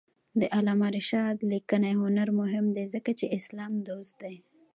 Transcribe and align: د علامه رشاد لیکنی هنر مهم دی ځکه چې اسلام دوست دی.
د 0.39 0.41
علامه 0.55 0.87
رشاد 0.97 1.37
لیکنی 1.51 1.93
هنر 2.01 2.29
مهم 2.39 2.65
دی 2.75 2.85
ځکه 2.93 3.11
چې 3.19 3.25
اسلام 3.37 3.73
دوست 3.87 4.13
دی. 4.23 4.35